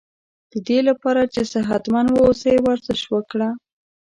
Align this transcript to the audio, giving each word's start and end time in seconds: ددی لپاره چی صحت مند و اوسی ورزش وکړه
ددی 0.51 0.79
لپاره 0.89 1.21
چی 1.33 1.43
صحت 1.53 1.83
مند 1.93 2.09
و 2.11 2.17
اوسی 2.25 2.55
ورزش 2.65 3.01
وکړه 3.13 3.49